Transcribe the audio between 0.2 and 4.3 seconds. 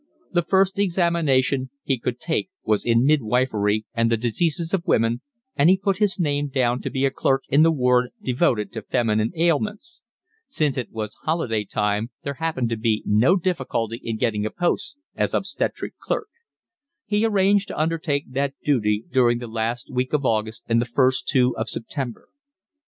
The first examination he could take was in midwifery and the